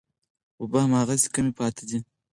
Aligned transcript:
اوبه 0.61 0.77
هماغسې 0.85 1.27
کمې 1.33 1.51
پاتې 1.59 1.83
دي. 1.89 1.99